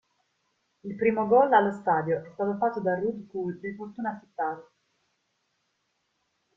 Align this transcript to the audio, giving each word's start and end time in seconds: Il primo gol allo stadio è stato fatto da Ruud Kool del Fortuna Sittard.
Il 0.83 0.95
primo 0.95 1.27
gol 1.27 1.53
allo 1.53 1.73
stadio 1.73 2.25
è 2.25 2.31
stato 2.33 2.57
fatto 2.57 2.81
da 2.81 2.95
Ruud 2.95 3.29
Kool 3.29 3.59
del 3.59 3.75
Fortuna 3.75 4.19
Sittard. 4.19 4.67